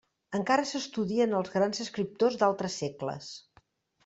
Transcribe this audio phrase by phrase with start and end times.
[0.37, 3.31] Encara s'estudien els grans escriptors d'altres segles.